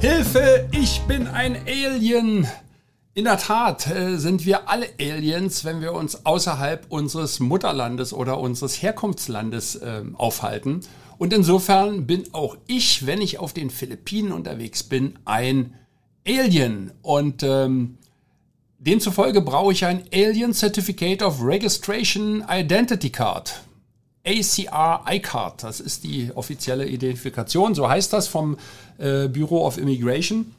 [0.00, 2.46] Hilfe, ich bin ein Alien.
[3.14, 8.38] In der Tat äh, sind wir alle Aliens, wenn wir uns außerhalb unseres Mutterlandes oder
[8.38, 10.82] unseres Herkunftslandes äh, aufhalten.
[11.18, 15.74] Und insofern bin auch ich, wenn ich auf den Philippinen unterwegs bin, ein
[16.24, 16.92] Alien.
[17.02, 17.98] Und ähm,
[18.78, 23.62] demzufolge brauche ich ein Alien Certificate of Registration Identity Card.
[24.26, 28.58] ACR iCard, das ist die offizielle Identifikation, so heißt das vom
[28.98, 30.54] äh, Bureau of Immigration.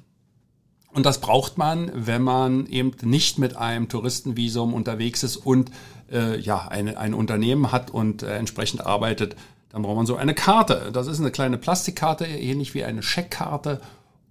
[0.91, 5.69] Und das braucht man, wenn man eben nicht mit einem Touristenvisum unterwegs ist und
[6.11, 9.35] äh, ja, eine, ein Unternehmen hat und äh, entsprechend arbeitet,
[9.69, 10.89] dann braucht man so eine Karte.
[10.91, 13.81] Das ist eine kleine Plastikkarte, ähnlich wie eine Scheckkarte.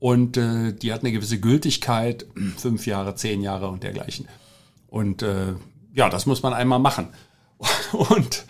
[0.00, 4.26] Und äh, die hat eine gewisse Gültigkeit, fünf Jahre, zehn Jahre und dergleichen.
[4.88, 5.54] Und äh,
[5.94, 7.08] ja, das muss man einmal machen.
[7.92, 8.44] Und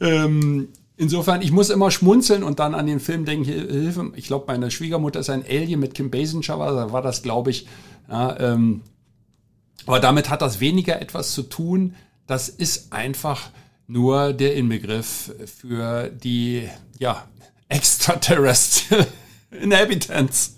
[0.00, 4.46] ähm, insofern, ich muss immer schmunzeln und dann an den Film denken, Hilfe, ich glaube,
[4.48, 7.66] meine Schwiegermutter ist ein Alien mit Kim Basinger, war, war das, glaube ich.
[8.08, 8.82] Ja, ähm,
[9.86, 11.94] aber damit hat das weniger etwas zu tun.
[12.26, 13.50] Das ist einfach
[13.86, 17.28] nur der Inbegriff für die, ja,
[17.68, 19.06] extraterrestrial
[19.50, 20.56] inhabitants.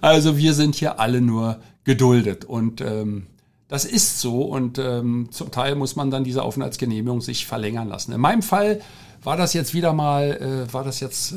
[0.00, 3.26] Also wir sind hier alle nur geduldet und ähm,
[3.74, 8.12] das ist so und ähm, zum Teil muss man dann diese Aufenthaltsgenehmigung sich verlängern lassen.
[8.12, 8.80] In meinem Fall
[9.22, 11.34] war das jetzt wieder mal, äh, war das jetzt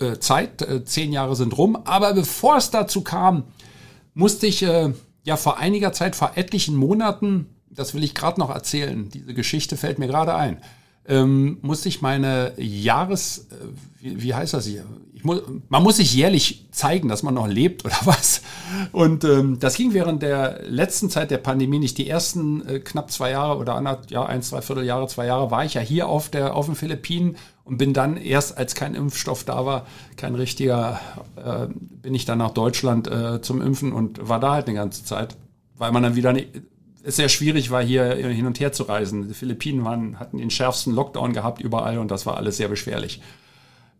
[0.00, 3.44] äh, äh, Zeit, äh, zehn Jahre sind rum, aber bevor es dazu kam,
[4.14, 8.50] musste ich äh, ja vor einiger Zeit, vor etlichen Monaten, das will ich gerade noch
[8.50, 10.58] erzählen, diese Geschichte fällt mir gerade ein,
[11.06, 13.54] ähm, musste ich meine Jahres, äh,
[14.00, 14.84] wie, wie heißt das hier?
[15.22, 18.42] Muss, man muss sich jährlich zeigen, dass man noch lebt oder was.
[18.92, 21.98] Und ähm, das ging während der letzten Zeit der Pandemie nicht.
[21.98, 25.64] Die ersten äh, knapp zwei Jahre oder anderthalb, ja, ein, zwei Vierteljahre, zwei Jahre war
[25.64, 29.44] ich ja hier auf der auf den Philippinen und bin dann erst, als kein Impfstoff
[29.44, 31.00] da war, kein richtiger,
[31.36, 31.66] äh,
[32.02, 35.36] bin ich dann nach Deutschland äh, zum Impfen und war da halt eine ganze Zeit,
[35.76, 36.48] weil man dann wieder nicht,
[37.02, 39.28] es sehr schwierig war, hier hin und her zu reisen.
[39.28, 43.20] Die Philippinen waren, hatten den schärfsten Lockdown gehabt überall und das war alles sehr beschwerlich.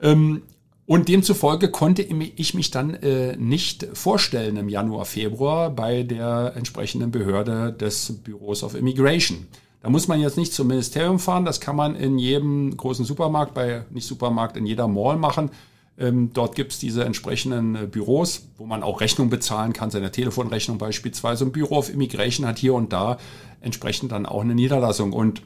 [0.01, 0.43] Ähm,
[0.87, 7.11] und demzufolge konnte ich mich dann äh, nicht vorstellen im Januar, Februar bei der entsprechenden
[7.11, 9.49] Behörde des Büros of Immigration.
[9.83, 13.55] Da muss man jetzt nicht zum Ministerium fahren, das kann man in jedem großen Supermarkt,
[13.55, 15.51] bei nicht Supermarkt, in jeder Mall machen.
[15.99, 20.79] Ähm, dort gibt's diese entsprechenden äh, Büros, wo man auch Rechnung bezahlen kann, seine Telefonrechnung
[20.79, 21.45] beispielsweise.
[21.45, 23.19] Und Büro of Immigration hat hier und da
[23.61, 25.13] entsprechend dann auch eine Niederlassung.
[25.13, 25.43] Und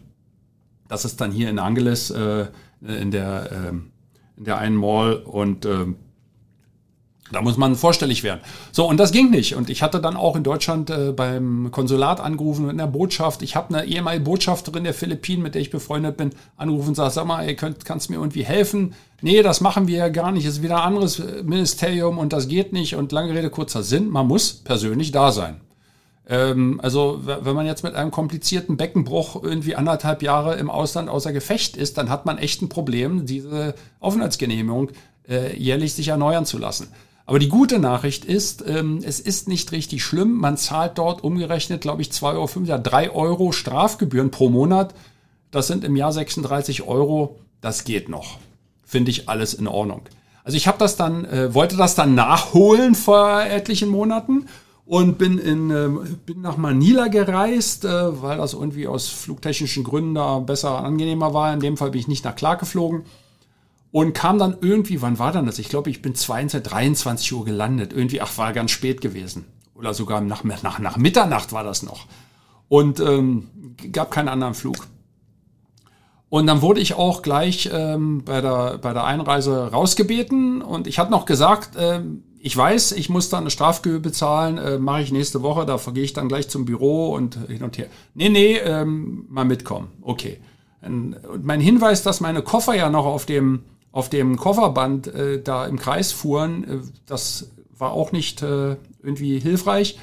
[0.89, 2.47] das ist dann hier in Angeles äh,
[2.83, 3.73] in, der, äh,
[4.41, 5.87] in der einen Mall und äh,
[7.31, 8.41] da muss man vorstellig werden.
[8.73, 9.55] So, und das ging nicht.
[9.55, 13.43] Und ich hatte dann auch in Deutschland äh, beim Konsulat angerufen in der Botschaft.
[13.43, 17.13] Ich habe eine ehemalige Botschafterin der Philippinen, mit der ich befreundet bin, angerufen und sagt,
[17.13, 18.95] sag mal, ihr könnt, kannst mir irgendwie helfen?
[19.21, 20.47] Nee, das machen wir ja gar nicht.
[20.47, 22.97] Ist wieder ein anderes äh, Ministerium und das geht nicht.
[22.97, 25.61] Und lange Rede, kurzer Sinn, man muss persönlich da sein.
[26.31, 31.33] Ähm, also, wenn man jetzt mit einem komplizierten Beckenbruch irgendwie anderthalb Jahre im Ausland außer
[31.33, 34.93] Gefecht ist, dann hat man echt ein Problem, diese Aufenthaltsgenehmigung
[35.29, 36.89] äh, jährlich sich erneuern zu lassen.
[37.27, 40.39] Aber die gute Nachricht ist, ähm, es ist nicht richtig schlimm.
[40.39, 44.95] Man zahlt dort umgerechnet, glaube ich, 2,5 Euro, ja, 3 Euro Strafgebühren pro Monat.
[45.51, 47.41] Das sind im Jahr 36 Euro.
[47.61, 48.39] Das geht noch.
[48.85, 50.03] Finde ich alles in Ordnung.
[50.45, 54.47] Also ich habe das dann, äh, wollte das dann nachholen vor etlichen Monaten
[54.85, 55.89] und bin in äh,
[56.27, 61.53] bin nach Manila gereist, äh, weil das irgendwie aus flugtechnischen Gründen da besser angenehmer war.
[61.53, 63.05] In dem Fall bin ich nicht nach Clark geflogen
[63.93, 65.59] und kam dann irgendwie, wann war dann das?
[65.59, 67.93] Ich glaube, ich bin 22, 23 Uhr gelandet.
[67.93, 69.47] Irgendwie, ach, war ganz spät gewesen.
[69.75, 72.07] Oder sogar nach, nach, nach Mitternacht war das noch.
[72.69, 73.49] Und ähm,
[73.91, 74.87] gab keinen anderen Flug.
[76.29, 80.63] Und dann wurde ich auch gleich ähm, bei, der, bei der Einreise rausgebeten.
[80.63, 82.01] Und ich hatte noch gesagt, äh,
[82.43, 86.05] ich weiß, ich muss da eine Strafgebühr bezahlen, äh, mache ich nächste Woche, da gehe
[86.05, 87.87] ich dann gleich zum Büro und hin und her.
[88.15, 89.89] Nee, nee, ähm, mal mitkommen.
[90.01, 90.41] Okay.
[90.81, 93.61] Und mein Hinweis, dass meine Koffer ja noch auf dem
[93.93, 99.39] auf dem Kofferband äh, da im Kreis fuhren, äh, das war auch nicht äh, irgendwie
[99.41, 99.99] hilfreich.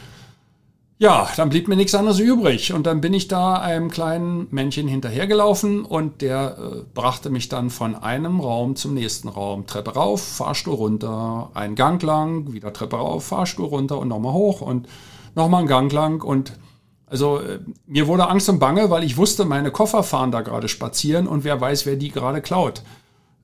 [1.00, 2.74] Ja, dann blieb mir nichts anderes übrig.
[2.74, 7.70] Und dann bin ich da einem kleinen Männchen hinterhergelaufen und der äh, brachte mich dann
[7.70, 9.68] von einem Raum zum nächsten Raum.
[9.68, 14.62] Treppe rauf, Fahrstuhl runter, einen Gang lang, wieder Treppe rauf, Fahrstuhl runter und nochmal hoch
[14.62, 14.88] und
[15.36, 16.24] nochmal einen Gang lang.
[16.24, 16.54] Und
[17.06, 20.68] also äh, mir wurde Angst und Bange, weil ich wusste, meine Koffer fahren da gerade
[20.68, 22.82] spazieren und wer weiß, wer die gerade klaut.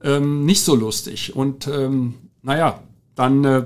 [0.04, 1.36] Ähm, nicht so lustig.
[1.36, 2.80] Und ähm, naja,
[3.14, 3.66] dann äh,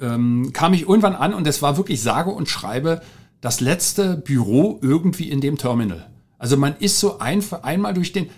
[0.00, 3.02] ähm, kam ich irgendwann an und es war wirklich sage und schreibe
[3.40, 6.10] das letzte Büro irgendwie in dem Terminal.
[6.38, 8.28] Also man ist so ein, einmal durch den,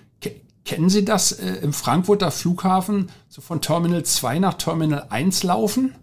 [0.67, 5.95] kennen Sie das äh, im Frankfurter Flughafen, so von Terminal 2 nach Terminal 1 laufen?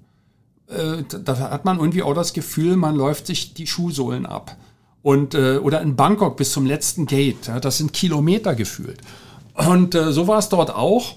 [0.67, 4.57] Äh, da hat man irgendwie auch das Gefühl, man läuft sich die Schuhsohlen ab.
[5.01, 9.01] Und, äh, oder in Bangkok bis zum letzten Gate, ja, das sind Kilometer gefühlt.
[9.53, 11.15] Und äh, so war es dort auch.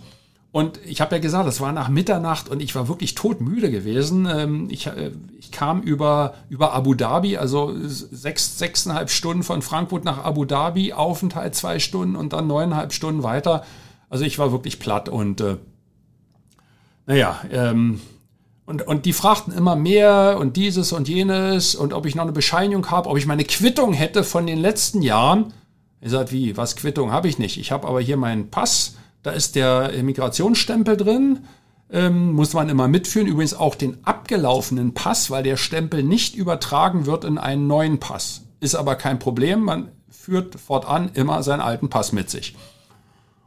[0.56, 4.24] Und ich habe ja gesagt, das war nach Mitternacht und ich war wirklich todmüde gewesen.
[4.24, 10.06] Ähm, ich, äh, ich kam über, über Abu Dhabi, also sechs, sechseinhalb Stunden von Frankfurt
[10.06, 13.64] nach Abu Dhabi, Aufenthalt zwei Stunden und dann neuneinhalb Stunden weiter.
[14.08, 15.58] Also ich war wirklich platt und äh,
[17.04, 18.00] naja, ähm,
[18.64, 22.32] und, und die fragten immer mehr und dieses und jenes und ob ich noch eine
[22.32, 25.52] Bescheinigung habe, ob ich meine Quittung hätte von den letzten Jahren.
[26.00, 27.58] Ich sagte, wie, was Quittung habe ich nicht.
[27.58, 28.94] Ich habe aber hier meinen Pass
[29.26, 31.40] da ist der Migrationsstempel drin.
[31.90, 33.26] Ähm, muss man immer mitführen.
[33.26, 38.42] Übrigens auch den abgelaufenen Pass, weil der Stempel nicht übertragen wird in einen neuen Pass.
[38.60, 39.62] Ist aber kein Problem.
[39.62, 42.54] Man führt fortan immer seinen alten Pass mit sich.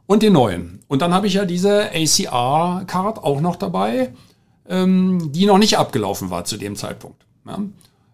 [0.04, 0.80] Und den neuen.
[0.86, 4.12] Und dann habe ich ja diese ACR-Card auch noch dabei,
[4.68, 7.24] ähm, die noch nicht abgelaufen war zu dem Zeitpunkt.
[7.46, 7.58] Ja.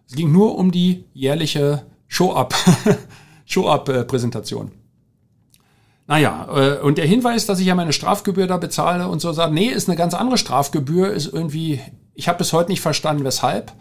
[0.07, 2.53] Es ging nur um die jährliche Show-Up,
[3.45, 4.71] Show-Up-Präsentation.
[6.07, 9.53] Naja, äh, und der Hinweis, dass ich ja meine Strafgebühr da bezahle und so sagt,
[9.53, 11.81] nee, ist eine ganz andere Strafgebühr, ist irgendwie,
[12.15, 13.73] ich habe bis heute nicht verstanden, weshalb.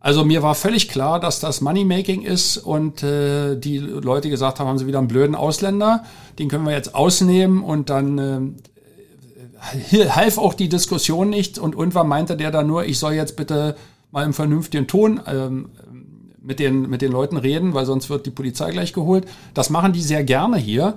[0.00, 4.68] Also mir war völlig klar, dass das Moneymaking ist und äh, die Leute gesagt haben,
[4.68, 6.04] haben sie wieder einen blöden Ausländer,
[6.38, 8.56] den können wir jetzt ausnehmen und dann
[9.92, 13.36] äh, half auch die Diskussion nicht und irgendwann meinte der da nur, ich soll jetzt
[13.36, 13.76] bitte
[14.10, 15.70] mal im vernünftigen Ton ähm,
[16.40, 19.26] mit, den, mit den Leuten reden, weil sonst wird die Polizei gleich geholt.
[19.52, 20.94] Das machen die sehr gerne hier.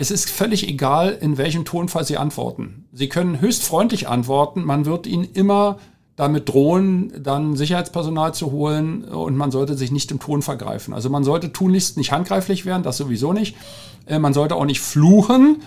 [0.00, 2.84] Es ist völlig egal, in welchem Tonfall Sie antworten.
[2.92, 4.62] Sie können höchst freundlich antworten.
[4.62, 5.80] Man wird Ihnen immer
[6.14, 10.94] damit drohen, dann Sicherheitspersonal zu holen und man sollte sich nicht im Ton vergreifen.
[10.94, 13.56] Also man sollte tunlichst nicht handgreiflich werden, das sowieso nicht.
[14.06, 15.62] Äh, man sollte auch nicht fluchen,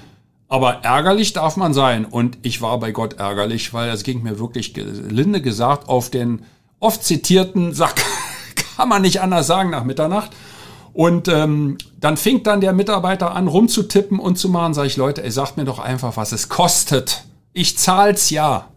[0.47, 2.05] aber ärgerlich darf man sein.
[2.05, 6.43] Und ich war bei Gott ärgerlich, weil es ging mir wirklich gelinde gesagt auf den
[6.79, 8.01] oft zitierten Sack,
[8.77, 10.31] kann man nicht anders sagen nach Mitternacht.
[10.93, 14.73] Und ähm, dann fing dann der Mitarbeiter an, rumzutippen und zu machen.
[14.73, 17.23] Sag ich, Leute, ey, sagt mir doch einfach, was es kostet.
[17.53, 18.67] Ich zahl's ja.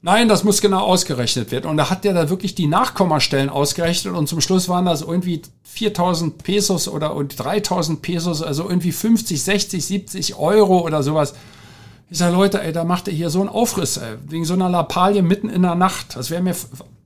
[0.00, 1.68] Nein, das muss genau ausgerechnet werden.
[1.68, 5.42] Und da hat der da wirklich die Nachkommastellen ausgerechnet und zum Schluss waren das irgendwie
[5.64, 11.34] 4000 Pesos oder 3000 Pesos, also irgendwie 50, 60, 70 Euro oder sowas.
[12.10, 14.68] Ich sage, Leute, ey, da macht ihr hier so einen Aufriss, ey, wegen so einer
[14.68, 16.16] Lappalie mitten in der Nacht.
[16.16, 16.54] Das wäre mir,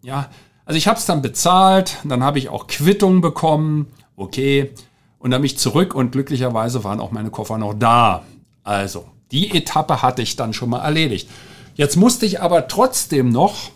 [0.02, 0.28] ja,
[0.72, 4.70] also ich habe es dann bezahlt, dann habe ich auch Quittung bekommen, okay,
[5.18, 8.22] und dann mich zurück und glücklicherweise waren auch meine Koffer noch da.
[8.64, 11.28] Also, die Etappe hatte ich dann schon mal erledigt.
[11.74, 13.68] Jetzt musste ich aber trotzdem noch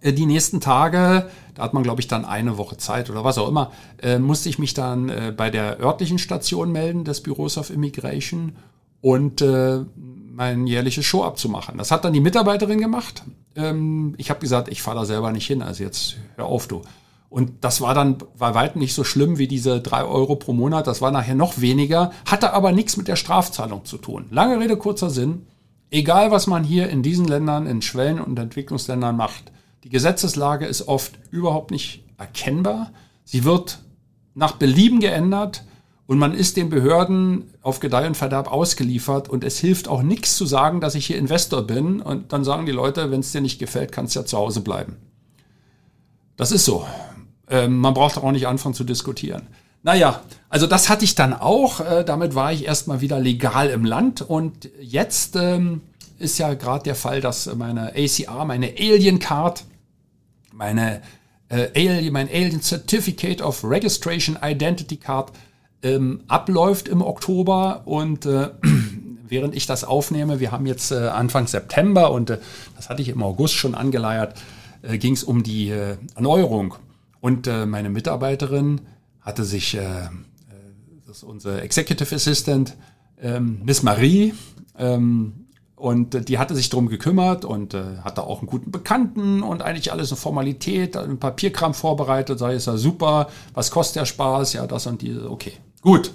[0.00, 3.36] äh, die nächsten Tage, da hat man glaube ich dann eine Woche Zeit oder was
[3.36, 7.58] auch immer, äh, musste ich mich dann äh, bei der örtlichen Station melden des Büros
[7.58, 8.54] of Immigration
[9.00, 9.42] und
[10.36, 11.78] mein jährliches Show abzumachen.
[11.78, 13.24] Das hat dann die Mitarbeiterin gemacht.
[13.56, 16.82] Ähm, ich habe gesagt, ich fahre da selber nicht hin, also jetzt hör auf du.
[17.30, 20.86] Und das war dann bei weitem nicht so schlimm wie diese drei Euro pro Monat.
[20.86, 24.26] Das war nachher noch weniger, hatte aber nichts mit der Strafzahlung zu tun.
[24.30, 25.46] Lange Rede, kurzer Sinn.
[25.90, 29.52] Egal, was man hier in diesen Ländern, in Schwellen- und Entwicklungsländern macht,
[29.84, 32.92] die Gesetzeslage ist oft überhaupt nicht erkennbar.
[33.24, 33.78] Sie wird
[34.34, 35.64] nach Belieben geändert
[36.06, 40.36] und man ist den Behörden auf Gedeih und Verderb ausgeliefert und es hilft auch nichts
[40.36, 43.40] zu sagen, dass ich hier Investor bin und dann sagen die Leute, wenn es dir
[43.40, 44.96] nicht gefällt, kannst du ja zu Hause bleiben.
[46.36, 46.86] Das ist so.
[47.48, 49.48] Ähm, man braucht auch nicht anfangen zu diskutieren.
[49.82, 51.80] Naja, also das hatte ich dann auch.
[51.80, 55.80] Äh, damit war ich erstmal wieder legal im Land und jetzt ähm,
[56.18, 59.64] ist ja gerade der Fall, dass meine ACR, meine Alien Card,
[60.52, 61.02] meine
[61.48, 65.32] äh, Alien, mein Alien Certificate of Registration Identity Card
[65.86, 68.50] ähm, abläuft im Oktober und äh,
[69.28, 72.38] während ich das aufnehme, wir haben jetzt äh, Anfang September und äh,
[72.74, 74.34] das hatte ich im August schon angeleiert,
[74.82, 76.74] äh, ging es um die äh, Erneuerung.
[77.20, 78.80] Und äh, meine Mitarbeiterin
[79.20, 80.08] hatte sich, äh,
[81.06, 82.76] das ist unsere Executive Assistant,
[83.20, 84.34] ähm, Miss Marie,
[84.78, 85.45] ähm,
[85.76, 89.92] Und die hatte sich drum gekümmert und äh, hatte auch einen guten Bekannten und eigentlich
[89.92, 94.66] alles eine Formalität, ein Papierkram vorbereitet, sei es ja super, was kostet der Spaß, ja,
[94.66, 95.52] das und diese, okay,
[95.82, 96.12] gut.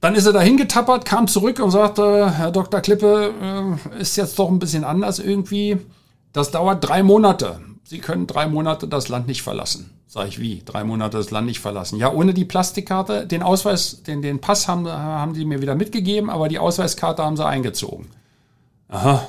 [0.00, 2.80] Dann ist er dahin getappert, kam zurück und sagte, Herr Dr.
[2.82, 5.78] Klippe, äh, ist jetzt doch ein bisschen anders irgendwie.
[6.34, 7.60] Das dauert drei Monate.
[7.82, 9.90] Sie können drei Monate das Land nicht verlassen.
[10.06, 10.62] Sag ich, wie?
[10.64, 11.98] Drei Monate das Land nicht verlassen.
[11.98, 16.28] Ja, ohne die Plastikkarte, den Ausweis, den, den Pass haben, haben die mir wieder mitgegeben,
[16.28, 18.06] aber die Ausweiskarte haben sie eingezogen.
[18.88, 19.26] Aha.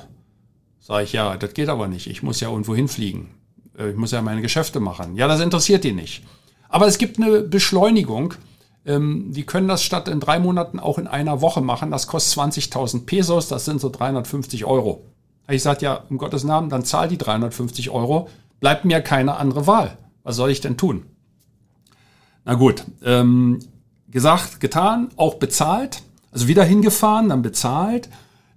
[0.79, 2.07] Sag ich, ja, das geht aber nicht.
[2.07, 3.29] Ich muss ja irgendwo hinfliegen.
[3.77, 5.15] Äh, ich muss ja meine Geschäfte machen.
[5.15, 6.23] Ja, das interessiert die nicht.
[6.67, 8.35] Aber es gibt eine Beschleunigung.
[8.85, 11.91] Ähm, die können das statt in drei Monaten auch in einer Woche machen.
[11.91, 13.47] Das kostet 20.000 Pesos.
[13.47, 15.05] Das sind so 350 Euro.
[15.49, 18.29] Ich sage, ja, um Gottes Namen, dann zahl die 350 Euro.
[18.59, 19.97] Bleibt mir keine andere Wahl.
[20.23, 21.05] Was soll ich denn tun?
[22.45, 23.59] Na gut, ähm,
[24.09, 26.03] gesagt, getan, auch bezahlt.
[26.31, 28.09] Also wieder hingefahren, dann bezahlt.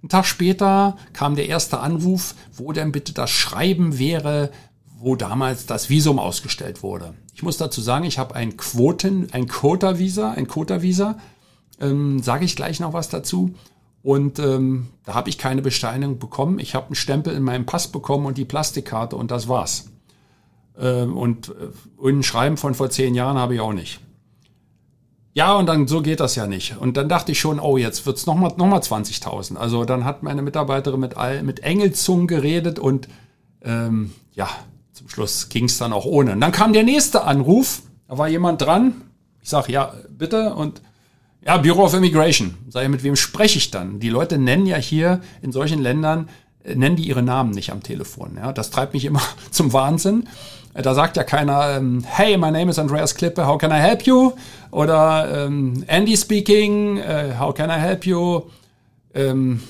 [0.03, 4.51] Ein Tag später kam der erste Anruf, wo denn bitte das Schreiben wäre,
[4.99, 7.13] wo damals das Visum ausgestellt wurde.
[7.33, 11.17] Ich muss dazu sagen, ich habe ein Quoten, ein Quota-Visa, ein Quota-Visa,
[11.79, 13.55] ähm, sage ich gleich noch was dazu.
[14.01, 16.59] Und ähm, da habe ich keine Bescheinigung bekommen.
[16.59, 19.89] Ich habe einen Stempel in meinem Pass bekommen und die Plastikkarte und das war's.
[20.77, 24.01] Ähm, und, äh, und ein Schreiben von vor zehn Jahren habe ich auch nicht.
[25.35, 26.77] Ja, und dann so geht das ja nicht.
[26.77, 29.55] Und dann dachte ich schon, oh, jetzt wird's nochmal noch mal 20.000.
[29.55, 33.07] Also dann hat meine Mitarbeiterin mit, all, mit Engelzungen geredet und
[33.63, 34.47] ähm, ja,
[34.91, 36.33] zum Schluss ging's dann auch ohne.
[36.33, 39.01] Und dann kam der nächste Anruf, da war jemand dran.
[39.41, 40.53] Ich sage, ja, bitte.
[40.53, 40.81] Und
[41.45, 42.55] ja, Bureau of Immigration.
[42.69, 43.99] Sag ich, mit wem spreche ich dann?
[43.99, 46.29] Die Leute nennen ja hier in solchen Ländern,
[46.63, 48.37] äh, nennen die ihre Namen nicht am Telefon.
[48.37, 49.21] Ja, das treibt mich immer
[49.51, 50.27] zum Wahnsinn.
[50.73, 54.03] Da sagt ja keiner, ähm, hey, my name is Andreas Klippe, how can I help
[54.03, 54.31] you?
[54.71, 58.41] Oder ähm, Andy speaking, uh, how can I help you?
[59.13, 59.61] Ähm,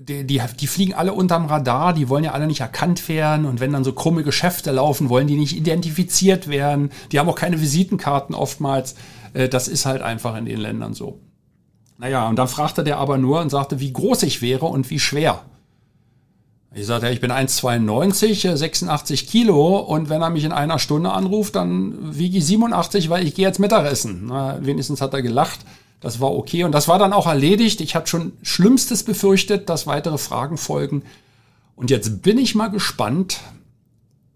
[0.00, 3.60] die, die, die fliegen alle unterm Radar, die wollen ja alle nicht erkannt werden und
[3.60, 6.90] wenn dann so krumme Geschäfte laufen, wollen die nicht identifiziert werden.
[7.12, 8.94] Die haben auch keine Visitenkarten oftmals.
[9.34, 11.20] Äh, das ist halt einfach in den Ländern so.
[11.98, 15.00] Naja, und dann fragte der aber nur und sagte, wie groß ich wäre und wie
[15.00, 15.42] schwer.
[16.74, 21.12] Ich sagte, ich bin 1,92, 86 äh, Kilo und wenn er mich in einer Stunde
[21.12, 24.26] anruft, dann wiege ich 87, weil ich gehe jetzt Mittagessen.
[24.26, 25.60] Na, wenigstens hat er gelacht.
[26.00, 27.80] Das war okay und das war dann auch erledigt.
[27.80, 31.02] Ich hatte schon Schlimmstes befürchtet, dass weitere Fragen folgen.
[31.76, 33.40] Und jetzt bin ich mal gespannt,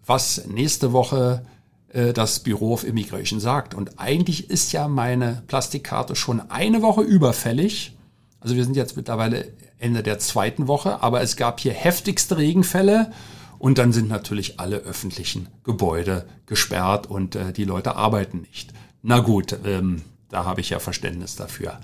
[0.05, 1.45] was nächste Woche
[1.89, 3.73] äh, das Bureau of Immigration sagt.
[3.73, 7.95] Und eigentlich ist ja meine Plastikkarte schon eine Woche überfällig.
[8.39, 9.47] Also wir sind jetzt mittlerweile
[9.81, 13.11] Ende der zweiten Woche, aber es gab hier heftigste Regenfälle
[13.59, 18.73] und dann sind natürlich alle öffentlichen Gebäude gesperrt und äh, die Leute arbeiten nicht.
[19.03, 21.79] Na gut, ähm, da habe ich ja Verständnis dafür.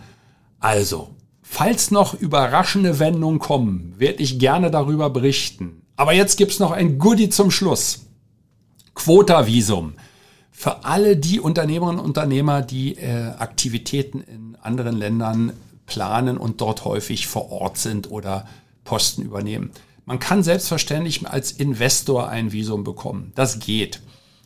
[0.60, 1.10] Also,
[1.42, 5.84] falls noch überraschende Wendungen kommen, werde ich gerne darüber berichten.
[5.96, 8.06] Aber jetzt gibt's noch ein Goodie zum Schluss.
[8.96, 9.94] Quota-Visum.
[10.52, 15.54] Für alle die Unternehmerinnen und Unternehmer, die äh, Aktivitäten in anderen Ländern
[15.88, 18.46] planen und dort häufig vor Ort sind oder
[18.84, 19.72] Posten übernehmen.
[20.06, 23.32] Man kann selbstverständlich als Investor ein Visum bekommen.
[23.36, 24.02] Das geht.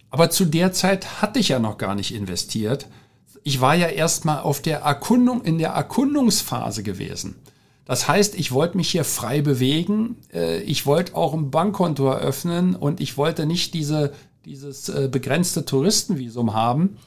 [0.10, 2.88] Aber zu der Zeit hatte ich ja noch gar nicht investiert.
[3.44, 7.36] Ich war ja erstmal auf der Erkundung, in der Erkundungsphase gewesen.
[7.86, 10.18] Das heißt, ich wollte mich hier frei bewegen.
[10.34, 14.14] Äh, ich wollte auch ein Bankkonto eröffnen und ich wollte nicht diese,
[14.46, 16.98] dieses äh, begrenzte Touristenvisum haben.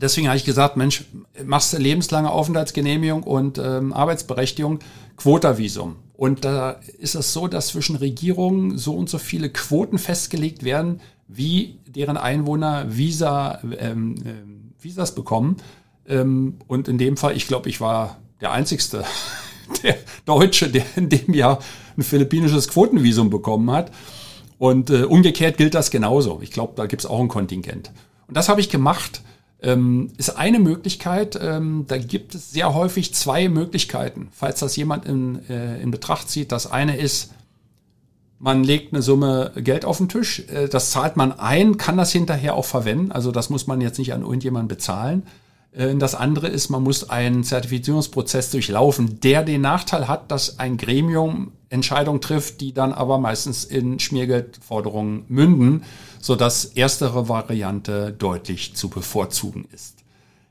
[0.00, 1.04] Deswegen habe ich gesagt, Mensch,
[1.44, 4.78] machst du lebenslange Aufenthaltsgenehmigung und ähm, Arbeitsberechtigung,
[5.16, 5.96] Quotavisum.
[6.14, 11.00] Und da ist es so, dass zwischen Regierungen so und so viele Quoten festgelegt werden,
[11.28, 15.56] wie deren Einwohner Visa, ähm, äh, Visas bekommen.
[16.06, 19.04] Ähm, und in dem Fall, ich glaube, ich war der Einzigste,
[19.82, 21.58] der Deutsche, der in dem Jahr
[21.96, 23.92] ein philippinisches Quotenvisum bekommen hat.
[24.58, 26.40] Und äh, umgekehrt gilt das genauso.
[26.42, 27.90] Ich glaube, da gibt es auch ein Kontingent.
[28.28, 29.22] Und das habe ich gemacht
[29.62, 31.38] ähm, ist eine Möglichkeit.
[31.40, 36.28] Ähm, da gibt es sehr häufig zwei Möglichkeiten, falls das jemand in, äh, in Betracht
[36.28, 36.52] zieht.
[36.52, 37.32] Das eine ist,
[38.38, 42.12] man legt eine Summe Geld auf den Tisch, äh, das zahlt man ein, kann das
[42.12, 43.12] hinterher auch verwenden.
[43.12, 45.24] Also das muss man jetzt nicht an irgendjemanden bezahlen.
[45.72, 50.76] Äh, das andere ist, man muss einen Zertifizierungsprozess durchlaufen, der den Nachteil hat, dass ein
[50.76, 55.84] Gremium Entscheidungen trifft, die dann aber meistens in Schmiergeldforderungen münden,
[56.20, 59.98] sodass erstere Variante deutlich zu bevorzugen ist.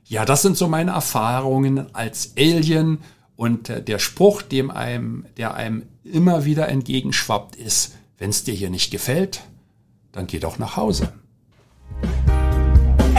[0.06, 2.98] Ja, das sind so meine Erfahrungen als Alien
[3.36, 8.54] und äh, der Spruch, dem einem, der einem immer wieder entgegenschwappt, ist, wenn es dir
[8.54, 9.42] hier nicht gefällt,
[10.12, 11.12] dann geh doch nach Hause.